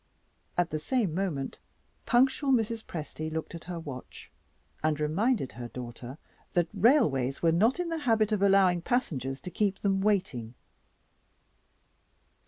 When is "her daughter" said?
5.51-6.17